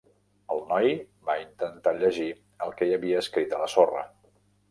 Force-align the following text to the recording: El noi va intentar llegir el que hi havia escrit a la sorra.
El 0.53 0.61
noi 0.69 0.93
va 1.29 1.35
intentar 1.41 1.93
llegir 1.99 2.27
el 2.67 2.73
que 2.79 2.87
hi 2.89 2.97
havia 2.97 3.23
escrit 3.27 3.55
a 3.59 3.63
la 3.65 3.71
sorra. 3.77 4.05